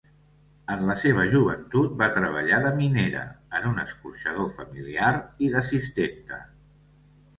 [0.75, 3.21] En la seva joventut va treballar de minera,
[3.59, 5.15] en un escorxador familiar
[5.49, 6.41] i d'assistenta.